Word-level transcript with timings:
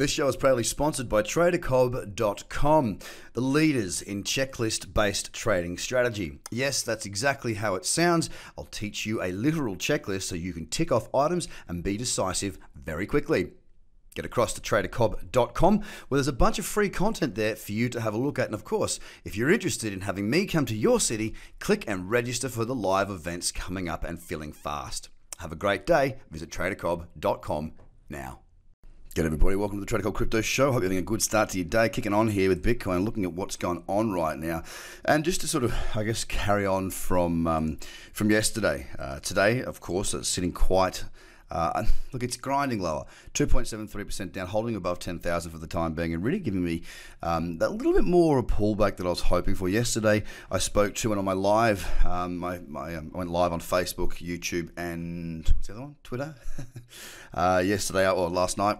This 0.00 0.12
show 0.12 0.28
is 0.28 0.36
proudly 0.36 0.64
sponsored 0.64 1.10
by 1.10 1.22
TraderCobb.com, 1.22 2.98
the 3.34 3.40
leaders 3.42 4.00
in 4.00 4.22
checklist 4.22 4.94
based 4.94 5.30
trading 5.34 5.76
strategy. 5.76 6.38
Yes, 6.50 6.80
that's 6.80 7.04
exactly 7.04 7.52
how 7.52 7.74
it 7.74 7.84
sounds. 7.84 8.30
I'll 8.56 8.64
teach 8.64 9.04
you 9.04 9.22
a 9.22 9.30
literal 9.30 9.76
checklist 9.76 10.22
so 10.22 10.36
you 10.36 10.54
can 10.54 10.68
tick 10.68 10.90
off 10.90 11.14
items 11.14 11.48
and 11.68 11.84
be 11.84 11.98
decisive 11.98 12.58
very 12.74 13.06
quickly. 13.06 13.50
Get 14.14 14.24
across 14.24 14.54
to 14.54 14.62
tradercobb.com 14.62 15.80
where 16.08 16.16
there's 16.16 16.28
a 16.28 16.32
bunch 16.32 16.58
of 16.58 16.64
free 16.64 16.88
content 16.88 17.34
there 17.34 17.54
for 17.54 17.72
you 17.72 17.90
to 17.90 18.00
have 18.00 18.14
a 18.14 18.18
look 18.18 18.38
at. 18.38 18.46
And 18.46 18.54
of 18.54 18.64
course, 18.64 19.00
if 19.26 19.36
you're 19.36 19.52
interested 19.52 19.92
in 19.92 20.00
having 20.00 20.30
me 20.30 20.46
come 20.46 20.64
to 20.64 20.74
your 20.74 20.98
city, 20.98 21.34
click 21.58 21.84
and 21.86 22.08
register 22.08 22.48
for 22.48 22.64
the 22.64 22.74
live 22.74 23.10
events 23.10 23.52
coming 23.52 23.86
up 23.90 24.04
and 24.04 24.18
filling 24.18 24.54
fast. 24.54 25.10
Have 25.40 25.52
a 25.52 25.56
great 25.56 25.84
day. 25.84 26.16
Visit 26.30 26.48
tradercobb.com 26.48 27.72
now. 28.08 28.40
Good 29.12 29.26
everybody, 29.26 29.56
welcome 29.56 29.78
to 29.78 29.80
the 29.80 29.86
Trader 29.86 30.04
Cobb 30.04 30.14
Crypto 30.14 30.40
Show. 30.40 30.66
Hope 30.66 30.82
you're 30.82 30.84
having 30.84 30.98
a 30.98 31.02
good 31.02 31.20
start 31.20 31.48
to 31.48 31.58
your 31.58 31.64
day. 31.64 31.88
Kicking 31.88 32.12
on 32.12 32.28
here 32.28 32.48
with 32.48 32.62
Bitcoin, 32.62 33.04
looking 33.04 33.24
at 33.24 33.32
what's 33.32 33.56
going 33.56 33.82
on 33.88 34.12
right 34.12 34.38
now, 34.38 34.62
and 35.04 35.24
just 35.24 35.40
to 35.40 35.48
sort 35.48 35.64
of, 35.64 35.74
I 35.96 36.04
guess, 36.04 36.22
carry 36.22 36.64
on 36.64 36.90
from 36.90 37.48
um, 37.48 37.78
from 38.12 38.30
yesterday. 38.30 38.86
Uh, 38.96 39.18
today, 39.18 39.64
of 39.64 39.80
course, 39.80 40.14
it's 40.14 40.28
sitting 40.28 40.52
quite. 40.52 41.02
Uh, 41.50 41.82
look, 42.12 42.22
it's 42.22 42.36
grinding 42.36 42.80
lower, 42.80 43.04
2.73% 43.34 44.30
down, 44.30 44.46
holding 44.46 44.76
above 44.76 45.00
10,000 45.00 45.50
for 45.50 45.58
the 45.58 45.66
time 45.66 45.92
being, 45.92 46.14
and 46.14 46.22
really 46.22 46.38
giving 46.38 46.62
me 46.62 46.84
um, 47.20 47.58
that 47.58 47.72
little 47.72 47.92
bit 47.92 48.04
more 48.04 48.38
of 48.38 48.44
a 48.44 48.46
pullback 48.46 48.96
that 48.96 49.06
I 49.06 49.10
was 49.10 49.22
hoping 49.22 49.56
for. 49.56 49.68
Yesterday, 49.68 50.22
I 50.52 50.58
spoke 50.58 50.94
to, 50.94 51.10
and 51.10 51.18
on 51.18 51.24
my 51.24 51.32
live, 51.32 51.84
um, 52.04 52.36
my, 52.36 52.60
my 52.68 52.94
um, 52.94 53.10
I 53.12 53.18
went 53.18 53.30
live 53.32 53.52
on 53.52 53.58
Facebook, 53.58 54.24
YouTube, 54.24 54.70
and 54.76 55.48
what's 55.48 55.66
the 55.66 55.72
other 55.72 55.82
one? 55.82 55.96
Twitter. 56.04 56.36
uh, 57.34 57.60
yesterday, 57.66 58.08
or 58.08 58.30
last 58.30 58.56
night, 58.56 58.78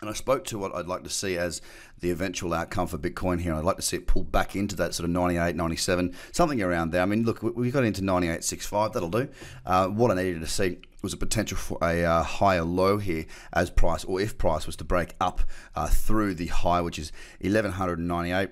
and 0.00 0.10
I 0.10 0.12
spoke 0.12 0.44
to 0.46 0.58
what 0.58 0.74
I'd 0.74 0.86
like 0.86 1.04
to 1.04 1.10
see 1.10 1.36
as 1.36 1.60
the 2.00 2.10
eventual 2.10 2.52
outcome 2.52 2.86
for 2.86 2.98
Bitcoin 2.98 3.40
here. 3.40 3.54
I'd 3.54 3.64
like 3.64 3.76
to 3.76 3.82
see 3.82 3.96
it 3.96 4.06
pull 4.06 4.24
back 4.24 4.54
into 4.56 4.76
that 4.76 4.94
sort 4.94 5.04
of 5.04 5.10
98, 5.10 5.56
97, 5.56 6.14
something 6.32 6.60
around 6.62 6.90
there. 6.90 7.02
I 7.02 7.06
mean, 7.06 7.24
look, 7.24 7.42
we 7.42 7.70
got 7.70 7.84
into 7.84 8.02
98.65, 8.02 8.92
that'll 8.92 9.08
do. 9.08 9.28
Uh, 9.64 9.88
what 9.88 10.10
I 10.10 10.14
needed 10.14 10.40
to 10.40 10.46
see 10.46 10.78
was 11.02 11.12
a 11.12 11.16
potential 11.16 11.56
for 11.56 11.78
a 11.82 12.02
uh, 12.02 12.22
higher 12.22 12.64
low 12.64 12.98
here 12.98 13.26
as 13.52 13.70
price, 13.70 14.04
or 14.04 14.20
if 14.20 14.38
price 14.38 14.66
was 14.66 14.76
to 14.76 14.84
break 14.84 15.14
up 15.20 15.42
uh, 15.74 15.86
through 15.86 16.34
the 16.34 16.46
high, 16.46 16.80
which 16.80 16.98
is 16.98 17.12
1198 17.40 18.50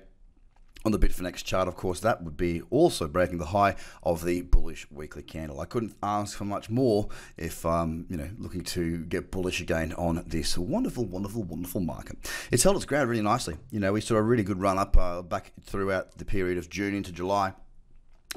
on 0.85 0.91
the 0.91 0.99
Bitfinex 0.99 1.43
chart, 1.43 1.67
of 1.67 1.75
course, 1.75 1.99
that 2.01 2.23
would 2.23 2.35
be 2.35 2.61
also 2.69 3.07
breaking 3.07 3.37
the 3.37 3.47
high 3.47 3.75
of 4.03 4.25
the 4.25 4.41
bullish 4.41 4.85
weekly 4.91 5.23
candle. 5.23 5.61
I 5.61 5.65
couldn't 5.65 5.95
ask 6.03 6.37
for 6.37 6.45
much 6.45 6.69
more 6.69 7.07
if 7.37 7.65
um, 7.65 8.05
you 8.09 8.17
know 8.17 8.29
looking 8.37 8.63
to 8.63 9.05
get 9.05 9.31
bullish 9.31 9.61
again 9.61 9.93
on 9.93 10.23
this 10.27 10.57
wonderful, 10.57 11.05
wonderful, 11.05 11.43
wonderful 11.43 11.81
market. 11.81 12.17
It's 12.51 12.63
held 12.63 12.75
its 12.75 12.85
ground 12.85 13.09
really 13.09 13.23
nicely. 13.23 13.55
You 13.71 13.79
know, 13.79 13.93
we 13.93 14.01
saw 14.01 14.15
a 14.15 14.21
really 14.21 14.43
good 14.43 14.59
run 14.59 14.77
up 14.77 14.97
uh, 14.97 15.21
back 15.21 15.53
throughout 15.61 16.17
the 16.17 16.25
period 16.25 16.57
of 16.57 16.69
June 16.69 16.93
into 16.93 17.11
July. 17.11 17.53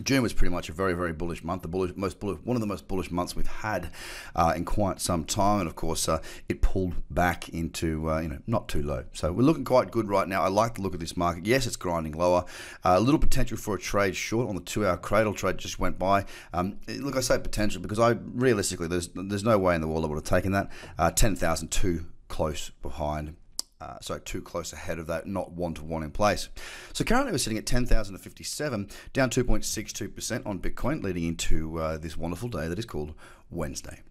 June 0.03 0.23
was 0.23 0.33
pretty 0.33 0.53
much 0.53 0.69
a 0.69 0.73
very, 0.73 0.93
very 0.93 1.13
bullish 1.13 1.43
month. 1.43 1.63
The 1.63 1.69
bullish, 1.69 1.93
most 1.97 2.21
bullish, 2.21 2.39
one 2.45 2.57
of 2.57 2.61
the 2.61 2.67
most 2.67 2.87
bullish 2.87 3.11
months 3.11 3.35
we've 3.35 3.47
had 3.47 3.91
uh, 4.35 4.53
in 4.57 4.65
quite 4.65 5.01
some 5.01 5.25
time, 5.25 5.61
and 5.61 5.69
of 5.69 5.77
course, 5.77 6.09
uh, 6.09 6.21
it 6.49 6.61
pulled 6.61 6.95
back 7.11 7.49
into 7.49 8.11
uh, 8.11 8.21
you 8.21 8.29
know 8.29 8.39
not 8.47 8.69
too 8.69 8.83
low. 8.83 9.05
So 9.13 9.33
we're 9.33 9.43
looking 9.43 9.65
quite 9.65 9.91
good 9.91 10.09
right 10.09 10.29
now. 10.29 10.43
I 10.43 10.49
like 10.49 10.75
the 10.75 10.83
look 10.83 10.95
of 10.95 11.01
this 11.01 11.17
market. 11.17 11.47
Yes, 11.47 11.67
it's 11.67 11.77
grinding 11.77 12.13
lower. 12.13 12.45
Uh, 12.85 12.95
a 12.97 13.01
little 13.01 13.21
potential 13.21 13.57
for 13.57 13.75
a 13.75 13.79
trade 13.79 14.17
short 14.17 14.49
on 14.49 14.55
the 14.55 14.61
two-hour 14.61 14.99
cradle 14.99 15.35
trade 15.35 15.59
just 15.59 15.79
went 15.79 15.99
by. 15.99 16.25
Um, 16.53 16.79
look, 16.89 17.17
I 17.17 17.21
say 17.21 17.39
potential 17.39 17.81
because 17.81 17.99
I 17.99 18.11
realistically 18.11 18.89
there's 18.89 19.09
there's 19.15 19.45
no 19.45 19.59
way 19.59 19.75
in 19.75 19.81
the 19.81 19.89
world 19.89 20.05
I 20.05 20.09
would 20.09 20.17
have 20.17 20.25
taken 20.25 20.53
that. 20.53 20.71
Uh, 20.99 21.11
Ten 21.11 21.35
thousand 21.37 21.69
two 21.69 22.07
close 22.29 22.71
behind 22.83 23.37
uh, 23.81 23.99
so 24.01 24.19
too 24.19 24.41
close 24.41 24.73
ahead 24.73 24.99
of 24.99 25.07
that, 25.07 25.27
not 25.27 25.53
one 25.53 25.75
to 25.75 25.85
one 25.85 26.03
in 26.03 26.11
place. 26.11 26.49
So 26.93 27.05
currently 27.05 27.33
we're 27.33 27.39
sitting 27.39 27.59
at 27.59 27.67
10,057, 27.67 28.91
down 29.13 29.31
2.62% 29.31 30.47
on 30.47 30.61
Bitcoin, 30.61 31.03
leading 31.03 31.25
into 31.25 31.79
uh, 31.79 31.99
this 31.99 32.17
wonderful 32.17 32.49
day 32.49 32.69
that 32.69 32.79
is 32.79 32.87
called 32.87 33.15
Wednesday. 33.51 34.03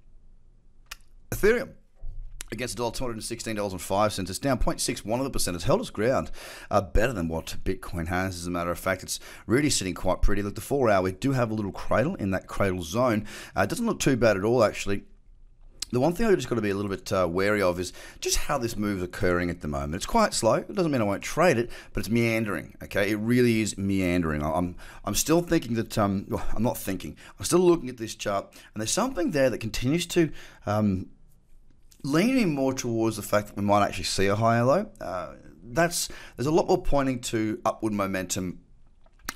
Ethereum 1.32 1.74
against 2.52 2.78
$216.05. 2.78 4.30
It's 4.30 4.40
down 4.40 4.60
0.61 4.60 5.18
of 5.18 5.24
the 5.24 5.30
percent. 5.30 5.56
It's 5.56 5.66
held 5.66 5.82
its 5.82 5.90
ground 5.90 6.32
uh, 6.70 6.82
better 6.82 7.14
than 7.14 7.28
what 7.28 7.58
Bitcoin 7.64 8.08
has. 8.08 8.36
As 8.36 8.48
a 8.48 8.52
matter 8.52 8.72
of 8.72 8.80
fact, 8.80 9.04
it's 9.04 9.20
really 9.48 9.70
sitting 9.70 9.96
quite 9.96 10.22
pretty. 10.22 10.42
Look, 10.42 10.56
the 10.56 10.62
four 10.62 10.90
hour, 10.90 11.02
we 11.02 11.12
do 11.12 11.32
have 11.32 11.52
a 11.52 11.54
little 11.54 11.72
cradle 11.72 12.16
in 12.16 12.32
that 12.32 12.48
cradle 12.48 12.84
zone. 12.84 13.26
Uh, 13.58 13.62
it 13.62 13.70
doesn't 13.70 13.86
look 13.86 14.00
too 14.00 14.16
bad 14.16 14.38
at 14.38 14.44
all, 14.44 14.64
actually. 14.64 15.04
The 15.96 16.02
one 16.02 16.12
thing 16.12 16.26
I've 16.26 16.36
just 16.36 16.50
got 16.50 16.56
to 16.56 16.62
be 16.62 16.72
a 16.72 16.76
little 16.76 16.90
bit 16.90 17.14
uh, 17.14 17.26
wary 17.26 17.62
of 17.62 17.80
is 17.80 17.94
just 18.20 18.36
how 18.36 18.58
this 18.58 18.76
move 18.76 18.98
is 18.98 19.04
occurring 19.04 19.50
at 19.50 19.62
the 19.62 19.70
moment. 19.70 19.96
It's 19.96 20.06
quite 20.06 20.34
slow. 20.34 20.56
It 20.56 20.76
doesn't 20.76 20.92
mean 20.92 21.00
I 21.00 21.06
won't 21.06 21.22
trade 21.22 21.58
it, 21.58 21.72
but 21.94 22.02
it's 22.02 22.10
meandering. 22.10 22.76
Okay, 22.84 23.12
it 23.12 23.16
really 23.16 23.62
is 23.62 23.78
meandering. 23.78 24.44
I'm 24.44 24.76
I'm 25.06 25.16
still 25.16 25.40
thinking 25.40 25.76
that 25.76 25.98
um, 25.98 26.26
well, 26.28 26.46
I'm 26.54 26.64
not 26.64 26.78
thinking. 26.78 27.16
I'm 27.40 27.46
still 27.46 27.60
looking 27.60 27.88
at 27.88 27.96
this 27.96 28.14
chart, 28.14 28.46
and 28.74 28.82
there's 28.82 28.92
something 28.92 29.32
there 29.32 29.50
that 29.50 29.60
continues 29.60 30.06
to 30.08 30.32
um, 30.66 31.08
leaning 32.04 32.54
more 32.54 32.74
towards 32.74 33.16
the 33.16 33.22
fact 33.22 33.48
that 33.48 33.56
we 33.56 33.64
might 33.64 33.86
actually 33.88 34.04
see 34.04 34.28
a 34.28 34.36
higher 34.36 34.66
low. 34.66 34.90
Uh, 35.00 35.36
that's 35.64 36.10
there's 36.36 36.48
a 36.48 36.52
lot 36.52 36.68
more 36.68 36.84
pointing 36.84 37.22
to 37.22 37.62
upward 37.64 37.94
momentum 37.94 38.60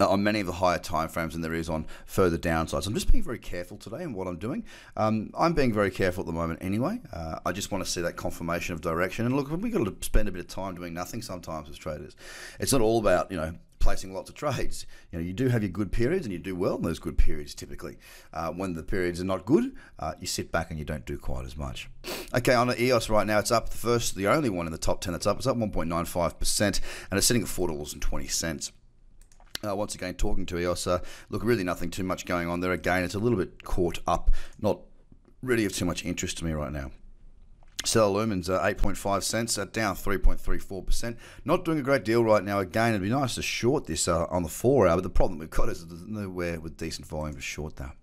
on 0.08 0.24
many 0.24 0.40
of 0.40 0.46
the 0.46 0.54
higher 0.54 0.80
time 0.80 1.10
frames 1.10 1.34
than 1.34 1.42
there 1.42 1.54
is 1.54 1.70
on 1.70 1.86
further 2.06 2.38
downsides. 2.38 2.88
I'm 2.88 2.94
just 2.94 3.12
being 3.12 3.24
very 3.24 3.40
careful 3.40 3.78
today 3.78 4.04
in 4.04 4.14
what 4.14 4.28
I'm 4.28 4.38
doing. 4.38 4.64
Um, 4.96 5.32
I'm 5.38 5.54
being 5.54 5.74
very 5.74 5.92
careful 5.92 6.22
at 6.22 6.28
the 6.28 6.34
moment 6.34 6.60
anyway. 6.62 7.02
Uh, 7.12 7.40
I 7.46 7.52
just 7.52 7.72
want 7.72 7.84
to 7.84 7.90
see 7.90 8.02
that 8.02 8.16
confirmation 8.16 8.74
of 8.74 8.82
direction. 8.82 9.26
And 9.26 9.36
look, 9.36 9.52
we've 9.52 9.74
got 9.74 9.86
to 9.86 9.96
spend 10.02 10.30
a 10.30 10.32
bit 10.32 10.40
of 10.40 10.48
time 10.48 10.76
doing 10.76 10.94
nothing 10.94 11.22
sometimes 11.22 11.70
as 11.70 11.78
traders. 11.78 12.16
It's 12.60 12.72
not 12.72 12.82
all 12.82 13.00
about, 13.00 13.32
you 13.32 13.38
know, 13.38 13.56
placing 13.80 14.14
lots 14.14 14.30
of 14.30 14.36
trades. 14.36 14.86
You 15.12 15.20
know, 15.20 15.26
you 15.26 15.34
do 15.34 15.48
have 15.48 15.64
your 15.64 15.72
good 15.72 15.92
periods 15.92 16.26
and 16.26 16.34
you 16.34 16.40
do 16.40 16.56
well 16.56 16.76
in 16.76 16.82
those 16.82 17.00
good 17.00 17.18
periods 17.18 17.54
typically. 17.54 17.98
Uh, 18.34 18.52
when 18.52 18.76
the 18.76 18.84
periods 18.84 19.20
are 19.20 19.26
not 19.26 19.46
good, 19.46 19.76
uh, 19.98 20.14
you 20.20 20.28
sit 20.28 20.52
back 20.52 20.70
and 20.70 20.80
you 20.80 20.86
don't 20.86 21.06
do 21.06 21.18
quite 21.18 21.46
as 21.46 21.58
much. 21.58 21.90
Okay, 22.34 22.54
on 22.54 22.74
EOS 22.78 23.10
right 23.10 23.26
now, 23.26 23.40
it's 23.40 23.52
up 23.52 23.70
the 23.70 23.78
first, 23.78 24.16
the 24.16 24.28
only 24.28 24.50
one 24.50 24.66
in 24.66 24.72
the 24.72 24.78
top 24.78 25.02
10 25.02 25.14
that's 25.14 25.26
up. 25.26 25.38
It's 25.38 25.48
up 25.48 25.58
1.95% 25.58 26.62
and 26.62 27.18
it's 27.18 27.26
sitting 27.26 27.44
at 27.44 27.50
$4.20. 27.50 28.72
Uh, 29.68 29.76
once 29.76 29.94
again, 29.94 30.14
talking 30.14 30.46
to 30.46 30.58
EOS, 30.58 30.88
uh, 30.88 31.00
look, 31.30 31.44
really 31.44 31.64
nothing 31.64 31.90
too 31.90 32.04
much 32.04 32.26
going 32.26 32.48
on 32.48 32.62
there. 32.62 32.72
Again, 32.72 33.04
it's 33.04 33.16
a 33.16 33.20
little 33.20 33.38
bit 33.38 33.64
caught 33.64 34.00
up, 34.08 34.32
not 34.62 34.80
really 35.42 35.66
of 35.66 35.74
too 35.74 35.86
much 35.86 36.06
interest 36.06 36.38
to 36.38 36.46
me 36.46 36.52
right 36.52 36.72
now. 36.72 36.92
Stellar 37.86 38.26
Lumens, 38.26 38.50
uh, 38.50 38.62
8.5 38.62 39.24
cents, 39.24 39.58
uh, 39.58 39.66
down 39.66 39.96
3.34%. 39.96 41.18
Not 41.46 41.64
doing 41.64 41.80
a 41.80 41.82
great 41.82 42.04
deal 42.04 42.24
right 42.24 42.44
now. 42.44 42.60
Again, 42.60 42.90
it'd 42.90 43.02
be 43.02 43.10
nice 43.10 43.36
to 43.36 43.42
short 43.42 43.86
this 43.86 44.08
uh, 44.08 44.26
on 44.26 44.44
the 44.44 44.50
four 44.50 44.88
hour, 44.88 44.98
but 44.98 45.04
the 45.04 45.10
problem 45.10 45.40
we've 45.40 45.50
got 45.50 45.70
is 45.70 45.86
there's 45.88 46.06
nowhere 46.06 46.60
with 46.60 46.78
decent 46.78 47.08
volume 47.08 47.36
to 47.36 47.42
short 47.42 47.78
that. 47.78 47.96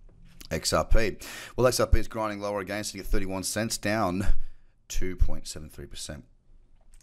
XRP. 0.49 1.23
Well, 1.55 1.69
XRP 1.69 1.95
is 1.95 2.07
grinding 2.07 2.39
lower 2.39 2.59
again, 2.59 2.83
sitting 2.83 3.01
at 3.01 3.07
31 3.07 3.43
cents, 3.43 3.77
down 3.77 4.27
2.73%. 4.89 6.23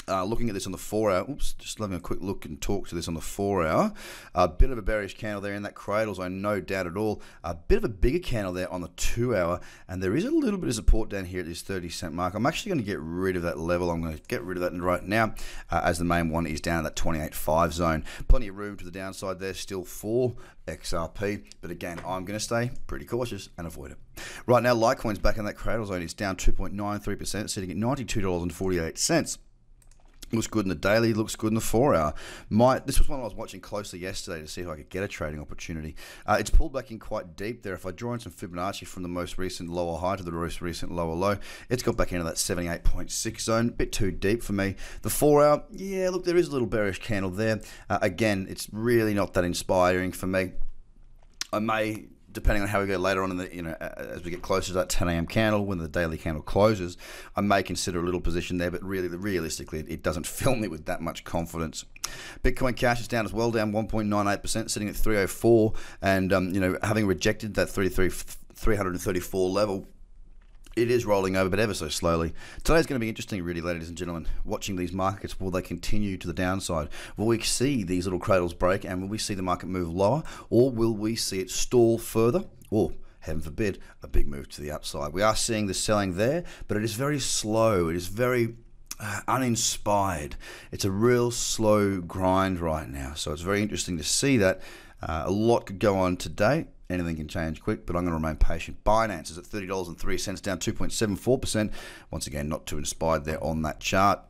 Uh, 0.07 0.25
looking 0.25 0.49
at 0.49 0.55
this 0.55 0.67
on 0.67 0.73
the 0.73 0.79
four 0.79 1.11
hour, 1.11 1.25
oops, 1.31 1.55
just 1.55 1.79
having 1.79 1.97
a 1.97 2.01
quick 2.01 2.21
look 2.21 2.45
and 2.45 2.61
talk 2.61 2.89
to 2.89 2.95
this 2.95 3.09
on 3.09 3.15
the 3.15 3.21
four 3.21 3.67
hour. 3.67 3.93
A 4.35 4.47
bit 4.49 4.71
of 4.71 4.77
a 4.77 4.83
bearish 4.83 5.17
candle 5.17 5.41
there 5.41 5.55
in 5.55 5.63
that 5.63 5.75
cradle, 5.75 6.15
so 6.15 6.29
no 6.29 6.61
doubt 6.61 6.87
at 6.87 6.97
all. 6.97 7.23
A 7.43 7.55
bit 7.55 7.79
of 7.79 7.85
a 7.85 7.89
bigger 7.89 8.19
candle 8.19 8.53
there 8.53 8.71
on 8.71 8.83
the 8.83 8.91
two 8.97 9.35
hour, 9.35 9.61
and 9.89 10.03
there 10.03 10.15
is 10.15 10.25
a 10.25 10.31
little 10.31 10.59
bit 10.59 10.69
of 10.69 10.75
support 10.75 11.09
down 11.09 11.25
here 11.25 11.41
at 11.41 11.47
this 11.47 11.63
30 11.63 11.89
cent 11.89 12.13
mark. 12.13 12.35
I'm 12.35 12.45
actually 12.45 12.71
going 12.71 12.85
to 12.85 12.87
get 12.87 13.01
rid 13.01 13.37
of 13.37 13.43
that 13.43 13.59
level. 13.59 13.91
I'm 13.91 14.03
going 14.03 14.17
to 14.17 14.23
get 14.29 14.43
rid 14.43 14.59
of 14.59 14.63
that 14.63 14.79
right 14.79 15.03
now, 15.03 15.35
uh, 15.71 15.81
as 15.85 15.99
the 15.99 16.05
main 16.05 16.29
one 16.29 16.47
is 16.47 16.61
down 16.61 16.85
at 16.85 16.95
that 16.95 17.03
28.5 17.03 17.73
zone. 17.73 18.05
Plenty 18.29 18.49
of 18.49 18.57
room 18.57 18.77
to 18.77 18.85
the 18.85 18.91
downside 18.91 19.39
there 19.39 19.55
still 19.55 19.85
for 19.85 20.35
XRP, 20.67 21.45
but 21.61 21.71
again, 21.71 21.99
I'm 22.07 22.25
going 22.25 22.39
to 22.39 22.45
stay 22.45 22.73
pretty 22.87 23.05
cautious 23.05 23.49
and 23.57 23.67
avoid 23.67 23.93
it. 23.93 23.99
Right 24.47 24.63
now, 24.63 24.75
Litecoin's 24.75 25.19
back 25.19 25.39
in 25.39 25.45
that 25.45 25.55
cradle 25.55 25.87
zone. 25.87 26.03
It's 26.03 26.15
down 26.15 26.37
2.93%, 26.37 27.51
sitting 27.51 27.71
at 27.71 27.77
$92.48 27.77 29.39
looks 30.35 30.47
good 30.47 30.65
in 30.65 30.69
the 30.69 30.75
daily, 30.75 31.15
looks 31.15 31.37
good 31.37 31.49
in 31.49 31.55
the 31.55 31.61
four 31.61 31.95
hour. 31.95 32.15
Might 32.49 32.87
this 32.87 32.99
was 32.99 33.09
one 33.09 33.21
I 33.21 33.25
was 33.25 33.35
watching 33.35 33.61
closely 33.61 33.99
yesterday 33.99 34.41
to 34.41 34.49
see 34.49 34.63
if 34.63 34.69
I 34.69 34.77
could 34.77 34.91
get 34.91 35.03
a 35.03 35.09
trading 35.09 35.41
opportunity. 35.41 35.97
Uh, 36.27 36.37
it's 36.39 36.51
pulled 36.51 36.73
back 36.73 36.91
in 36.91 36.99
quite 36.99 37.37
deep 37.37 37.63
there. 37.63 37.75
If 37.75 37.87
I 37.87 37.91
draw 37.91 38.15
in 38.15 38.21
some 38.21 38.33
Fibonacci 38.33 38.87
from 38.87 39.03
the 39.03 39.09
most 39.09 39.39
recent 39.39 39.71
lower 39.71 39.99
high 39.99 40.17
to 40.17 40.23
the 40.23 40.31
most 40.31 40.61
recent 40.61 40.93
lower 40.93 41.15
low, 41.15 41.39
it's 41.69 41.83
got 41.83 41.97
back 41.97 42.13
into 42.13 42.25
that 42.25 42.37
78.6 42.37 43.41
zone. 43.41 43.69
A 43.69 43.73
bit 43.73 43.93
too 43.93 44.11
deep 44.11 44.43
for 44.43 44.53
me. 44.53 44.77
The 45.03 45.11
four 45.11 45.45
hour, 45.45 45.65
yeah, 45.71 46.11
look, 46.11 46.25
there 46.25 46.37
is 46.37 46.49
a 46.49 46.53
little 46.53 46.67
bearish 46.67 47.01
candle 47.01 47.31
there. 47.31 47.61
Uh, 47.89 47.99
again, 48.03 48.47
it's 48.49 48.69
really 48.73 49.15
not 49.15 49.35
that 49.35 49.45
inspiring 49.45 50.13
for 50.13 50.27
me. 50.27 50.53
I 51.53 51.61
may 51.61 52.07
depending 52.35 52.63
on 52.63 52.69
how 52.69 52.81
we 52.81 52.87
go 52.87 52.99
later 52.99 53.23
on 53.23 53.31
in 53.31 53.39
the 53.39 53.55
you 53.55 53.63
know 53.63 53.75
as 53.81 54.23
we 54.23 54.31
get 54.31 54.43
closer 54.43 54.69
to 54.69 54.73
that 54.75 54.91
10 54.91 55.09
a.m. 55.09 55.27
candle 55.27 55.65
when 55.65 55.79
the 55.79 55.89
daily 55.89 56.19
candle 56.19 56.43
closes, 56.43 56.99
I 57.35 57.41
may 57.41 57.63
consider 57.63 58.01
a 58.01 58.03
little 58.03 58.21
position 58.21 58.59
there, 58.59 58.71
but 58.71 58.83
really 58.85 59.09
realistically, 59.09 59.85
it 59.89 60.03
doesn't 60.03 60.27
fill 60.27 60.57
me 60.57 60.69
with 60.69 60.85
that 60.87 61.01
much 61.01 61.25
confidence. 61.25 61.85
Bitcoin 62.43 62.77
Cash 62.77 63.01
is 63.01 63.09
down 63.09 63.25
as 63.25 63.33
well, 63.33 63.51
down 63.51 63.73
1.98%, 63.73 64.71
sitting 64.71 64.89
at 64.89 64.97
304, 64.97 65.73
and 66.03 66.33
um, 66.33 66.53
you 66.53 66.61
know 66.61 66.77
having 66.83 67.07
rejected 67.07 67.55
that 67.55 67.71
33 67.71 68.11
334 68.11 69.51
level 69.51 69.87
It 70.77 70.91
is 70.91 71.07
rolling 71.07 71.37
over, 71.37 71.51
but 71.51 71.61
ever 71.61 71.73
so 71.73 71.89
slowly. 71.89 72.35
Today's 72.65 72.87
going 72.87 72.99
to 72.99 73.05
be 73.05 73.09
interesting, 73.09 73.41
really, 73.45 73.61
ladies 73.61 73.89
and 73.89 73.97
gentlemen. 73.97 74.27
Watching 74.45 74.75
these 74.75 74.93
markets, 74.93 75.39
will 75.39 75.53
they 75.53 75.63
continue 75.63 76.17
to 76.17 76.27
the 76.27 76.33
downside? 76.33 76.89
Will 77.17 77.27
we 77.27 77.41
see 77.43 77.85
these 77.85 78.07
little 78.07 78.19
cradles 78.19 78.55
break 78.55 78.85
and 78.85 79.01
will 79.01 79.09
we 79.09 79.19
see 79.19 79.35
the 79.35 79.43
market 79.43 79.67
move 79.67 79.95
lower? 79.95 80.25
Or 80.51 80.73
will 80.73 80.93
we 80.93 81.15
see 81.15 81.39
it 81.39 81.51
stall 81.51 81.97
further? 81.99 82.47
Or, 82.71 82.93
heaven 83.21 83.41
forbid, 83.41 83.79
a 84.03 84.09
big 84.09 84.27
move 84.27 84.49
to 84.49 84.61
the 84.61 84.73
upside? 84.73 85.13
We 85.13 85.23
are 85.23 85.37
seeing 85.37 85.69
the 85.69 85.75
selling 85.75 86.17
there, 86.17 86.43
but 86.67 86.77
it 86.77 86.83
is 86.83 86.95
very 86.95 87.21
slow. 87.21 87.89
It 87.89 87.95
is 87.95 88.09
very 88.09 88.57
uh, 88.99 89.21
uninspired. 89.29 90.35
It's 90.73 90.85
a 90.85 90.91
real 90.91 91.31
slow 91.31 92.01
grind 92.01 92.59
right 92.59 92.89
now. 92.89 93.15
So 93.15 93.31
it's 93.31 93.43
very 93.43 93.63
interesting 93.63 93.97
to 93.99 94.05
see 94.05 94.39
that. 94.39 94.61
Uh, 95.01 95.25
a 95.27 95.31
lot 95.31 95.67
could 95.67 95.79
go 95.79 95.99
on 95.99 96.17
today. 96.17 96.67
Anything 96.91 97.17
can 97.17 97.29
change 97.29 97.63
quick, 97.63 97.87
but 97.87 97.97
I'm 97.97 98.05
going 98.05 98.17
to 98.17 98.23
remain 98.23 98.37
patient. 98.37 98.85
Binance 98.85 99.31
is 99.31 99.39
at 99.39 99.45
$30.03, 99.45 100.43
down 100.43 100.59
2.74%. 100.59 101.73
Once 102.11 102.27
again, 102.27 102.49
not 102.49 102.67
too 102.67 102.79
inspired 102.79 103.25
there 103.25 103.43
on 103.43 103.63
that 103.63 103.81
chart. 103.81 104.21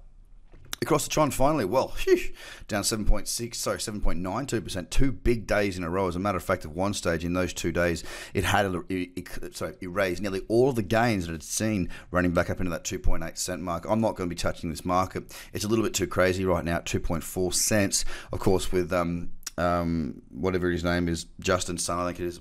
Across 0.84 1.04
the 1.04 1.10
Tron, 1.10 1.30
finally, 1.30 1.64
well, 1.64 1.94
whew, 2.04 2.20
down 2.68 2.82
7.6, 2.82 3.54
sorry, 3.54 3.78
7.92%. 3.78 4.90
Two 4.90 5.12
big 5.12 5.46
days 5.46 5.78
in 5.78 5.82
a 5.82 5.88
row. 5.88 6.08
As 6.08 6.16
a 6.16 6.18
matter 6.18 6.36
of 6.36 6.44
fact, 6.44 6.66
at 6.66 6.72
one 6.72 6.92
stage 6.92 7.24
in 7.24 7.32
those 7.32 7.54
two 7.54 7.72
days, 7.72 8.04
it 8.34 8.44
had 8.44 8.66
it, 8.66 8.84
it, 8.90 9.56
sorry, 9.56 9.76
erased 9.82 10.20
nearly 10.20 10.42
all 10.48 10.68
of 10.68 10.76
the 10.76 10.82
gains 10.82 11.24
that 11.24 11.32
it 11.32 11.36
had 11.36 11.42
seen 11.42 11.88
running 12.10 12.32
back 12.32 12.50
up 12.50 12.60
into 12.60 12.70
that 12.70 12.84
2.8 12.84 13.38
cent 13.38 13.62
mark. 13.62 13.86
I'm 13.88 14.02
not 14.02 14.14
going 14.14 14.28
to 14.28 14.34
be 14.34 14.38
touching 14.38 14.68
this 14.68 14.84
market. 14.84 15.34
It's 15.54 15.64
a 15.64 15.68
little 15.68 15.84
bit 15.84 15.94
too 15.94 16.06
crazy 16.06 16.44
right 16.44 16.64
now 16.64 16.76
at 16.76 16.84
2.4 16.84 17.54
cents. 17.54 18.04
Of 18.30 18.40
course, 18.40 18.70
with 18.70 18.92
um, 18.92 19.30
um, 19.58 20.22
whatever 20.30 20.70
his 20.70 20.84
name 20.84 21.08
is, 21.08 21.26
Justin 21.40 21.78
Sun, 21.78 21.98
I 21.98 22.06
think 22.06 22.20
it 22.20 22.26
is, 22.26 22.40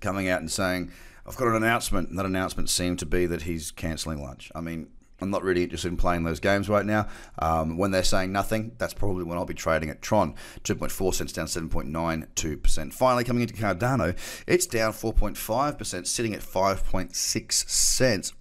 coming 0.00 0.28
out 0.28 0.40
and 0.40 0.50
saying, 0.50 0.92
I've 1.26 1.36
got 1.36 1.48
an 1.48 1.56
announcement. 1.56 2.10
And 2.10 2.18
that 2.18 2.26
announcement 2.26 2.68
seemed 2.70 2.98
to 3.00 3.06
be 3.06 3.26
that 3.26 3.42
he's 3.42 3.70
cancelling 3.70 4.22
lunch. 4.22 4.50
I 4.54 4.60
mean, 4.60 4.88
I'm 5.20 5.30
not 5.30 5.42
really 5.42 5.62
interested 5.62 5.88
in 5.88 5.96
playing 5.96 6.24
those 6.24 6.40
games 6.40 6.68
right 6.68 6.84
now. 6.84 7.08
Um, 7.38 7.78
when 7.78 7.90
they're 7.90 8.02
saying 8.02 8.32
nothing, 8.32 8.72
that's 8.78 8.94
probably 8.94 9.24
when 9.24 9.38
I'll 9.38 9.44
be 9.44 9.54
trading 9.54 9.88
at 9.90 10.02
Tron. 10.02 10.34
2.4 10.64 11.14
cents 11.14 11.32
down 11.32 11.46
7.92%. 11.46 12.92
Finally, 12.92 13.24
coming 13.24 13.42
into 13.42 13.54
Cardano, 13.54 14.16
it's 14.46 14.66
down 14.66 14.92
4.5%, 14.92 16.06
sitting 16.06 16.34
at 16.34 16.40
5.6 16.40 17.52
cents 17.52 18.32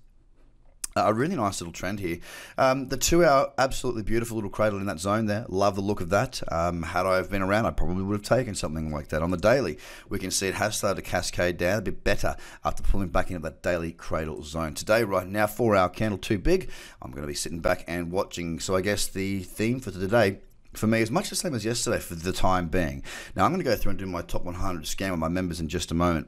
a 0.96 1.14
really 1.14 1.36
nice 1.36 1.60
little 1.60 1.74
trend 1.74 2.00
here. 2.00 2.20
Um, 2.58 2.88
the 2.90 2.98
two 2.98 3.26
hour, 3.26 3.52
absolutely 3.58 4.04
beautiful 4.04 4.36
little 4.36 4.50
cradle 4.50 4.80
in 4.80 4.86
that 4.86 5.00
zone 5.00 5.26
there. 5.26 5.46
Love 5.50 5.76
the 5.76 5.82
look 5.82 6.02
of 6.02 6.10
that. 6.10 6.42
Um, 6.52 6.84
had 6.84 7.06
I 7.06 7.18
have 7.18 7.30
been 7.30 7.42
around, 7.42 7.66
I 7.66 7.72
probably 7.72 8.04
would 8.04 8.14
have 8.14 8.22
taken 8.22 8.56
something 8.56 8.92
like 8.92 9.10
that. 9.10 9.22
On 9.22 9.32
the 9.32 9.38
daily, 9.38 9.78
we 10.10 10.20
can 10.20 10.32
see 10.32 10.48
it 10.48 10.56
has 10.56 10.78
started 10.78 11.04
to 11.04 11.10
cascade 11.10 11.58
down 11.58 11.80
a 11.80 11.82
bit 11.82 12.04
better 12.04 12.36
after 12.64 12.84
pulling 12.84 13.10
back 13.10 13.32
into 13.32 13.42
that 13.44 13.64
daily 13.64 13.92
cradle 13.92 14.44
zone. 14.44 14.74
Today, 14.74 15.04
right 15.04 15.28
now, 15.28 15.48
four 15.48 15.76
hour 15.76 15.90
candle 15.90 16.18
too 16.18 16.38
big. 16.38 16.70
I'm 17.02 17.12
going 17.12 17.24
to 17.24 17.28
be 17.28 17.34
sitting 17.34 17.60
back 17.60 17.84
and 17.88 18.12
watching. 18.12 18.60
So 18.60 18.76
I 18.76 18.82
guess 18.82 19.08
the 19.08 19.40
theme 19.44 19.80
for 19.80 19.92
today 19.92 20.40
for 20.74 20.88
me 20.88 21.02
is 21.02 21.12
much 21.12 21.30
the 21.30 21.36
same 21.36 21.54
as 21.54 21.66
yesterday 21.66 22.00
for 22.00 22.16
the 22.16 22.34
time 22.34 22.68
being. 22.68 23.04
Now 23.36 23.46
I'm 23.46 23.52
going 23.52 23.64
to 23.64 23.70
go 23.70 23.76
through 23.76 23.92
and 23.92 24.00
do 24.00 24.06
my 24.06 24.22
top 24.22 24.44
100 24.44 24.88
scan 24.88 25.12
with 25.12 25.20
my 25.20 25.28
members 25.28 25.60
in 25.60 25.68
just 25.68 25.92
a 25.92 25.96
moment. 25.96 26.28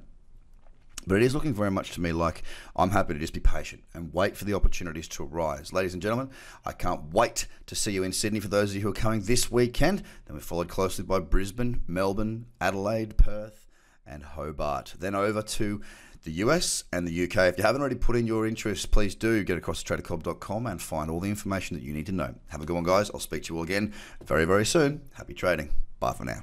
But 1.07 1.18
it 1.18 1.24
is 1.24 1.34
looking 1.34 1.54
very 1.54 1.72
much 1.72 1.92
to 1.92 2.02
me 2.02 2.12
like 2.12 2.44
I'm 2.75 2.92
happy 2.92 3.13
to 3.13 3.19
just 3.19 3.34
be 3.34 3.40
patient 3.40 3.84
and 3.94 4.13
wait 4.13 4.36
for 4.36 4.46
the 4.46 4.54
opportunities 4.54 5.07
to 5.10 5.24
arise. 5.24 5.72
Ladies 5.74 5.94
and 5.94 6.02
gentlemen, 6.02 6.30
I 6.66 6.72
can't 6.72 7.13
wait 7.13 7.48
to 7.68 7.75
see 7.75 7.92
you 7.92 8.04
in 8.04 8.12
Sydney 8.12 8.40
for 8.40 8.48
those 8.48 8.72
of 8.72 8.75
you 8.75 8.81
who 8.81 8.90
are 8.90 8.94
coming 8.94 9.22
this 9.22 9.52
weekend. 9.52 10.04
Then 10.25 10.36
we're 10.36 10.42
followed 10.42 10.69
closely 10.69 11.04
by 11.04 11.19
Brisbane, 11.19 11.81
Melbourne, 11.88 12.48
Adelaide, 12.60 13.18
Perth, 13.18 13.68
and 14.06 14.24
Hobart. 14.24 14.96
Then 15.00 15.16
over 15.16 15.42
to 15.42 15.81
the 16.25 16.31
US 16.31 16.84
and 16.92 17.08
the 17.08 17.24
UK. 17.24 17.38
If 17.50 17.58
you 17.58 17.63
haven't 17.63 17.81
already 17.81 17.96
put 17.96 18.16
in 18.16 18.28
your 18.28 18.46
interest, 18.46 18.92
please 18.92 19.16
do 19.16 19.44
get 19.44 19.58
across 19.58 19.84
to 19.84 19.94
tradercobb.com 19.94 20.66
and 20.66 20.81
find 20.81 21.10
all 21.10 21.19
the 21.19 21.30
information 21.30 21.78
that 21.78 21.84
you 21.84 21.94
need 21.94 22.08
to 22.08 22.12
know. 22.12 22.36
Have 22.48 22.62
a 22.62 22.66
good 22.66 22.74
one, 22.74 22.84
guys. 22.84 23.10
I'll 23.12 23.19
speak 23.19 23.44
to 23.44 23.54
you 23.54 23.58
all 23.58 23.63
again 23.63 23.94
very, 24.24 24.46
very 24.46 24.66
soon. 24.66 25.01
Happy 25.13 25.34
trading. 25.34 25.69
Bye 26.00 26.13
for 26.13 26.25
now. 26.25 26.42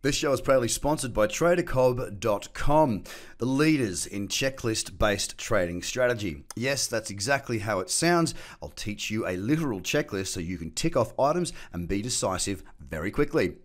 This 0.00 0.14
show 0.14 0.32
is 0.32 0.40
proudly 0.40 0.68
sponsored 0.68 1.12
by 1.12 1.26
TraderCobb.com, 1.26 3.04
the 3.38 3.46
leaders 3.46 4.06
in 4.06 4.28
checklist 4.28 4.96
based 4.96 5.36
trading 5.36 5.82
strategy. 5.82 6.44
Yes, 6.54 6.86
that's 6.86 7.10
exactly 7.10 7.58
how 7.58 7.80
it 7.80 7.90
sounds. 7.90 8.32
I'll 8.62 8.68
teach 8.68 9.10
you 9.10 9.26
a 9.26 9.36
literal 9.36 9.80
checklist 9.80 10.28
so 10.28 10.38
you 10.38 10.56
can 10.56 10.70
tick 10.70 10.96
off 10.96 11.18
items 11.18 11.52
and 11.72 11.88
be 11.88 12.00
decisive 12.00 12.62
very 12.78 13.10
quickly. 13.10 13.56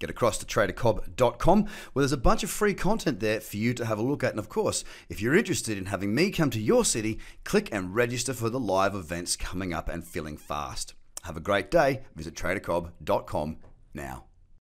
Get 0.00 0.10
across 0.10 0.38
to 0.38 0.46
tradercobb.com 0.46 1.66
where 1.92 2.02
there's 2.02 2.10
a 2.10 2.16
bunch 2.16 2.42
of 2.42 2.50
free 2.50 2.74
content 2.74 3.20
there 3.20 3.40
for 3.40 3.56
you 3.56 3.72
to 3.74 3.86
have 3.86 4.00
a 4.00 4.02
look 4.02 4.24
at. 4.24 4.30
And 4.30 4.40
of 4.40 4.48
course, 4.48 4.82
if 5.08 5.22
you're 5.22 5.36
interested 5.36 5.78
in 5.78 5.86
having 5.86 6.12
me 6.12 6.32
come 6.32 6.50
to 6.50 6.60
your 6.60 6.84
city, 6.84 7.20
click 7.44 7.68
and 7.70 7.94
register 7.94 8.34
for 8.34 8.50
the 8.50 8.58
live 8.58 8.96
events 8.96 9.36
coming 9.36 9.72
up 9.72 9.88
and 9.88 10.04
filling 10.04 10.38
fast. 10.38 10.94
Have 11.22 11.36
a 11.36 11.40
great 11.40 11.70
day. 11.70 12.02
Visit 12.16 12.34
tradercobb.com 12.34 13.58
now. 13.94 14.27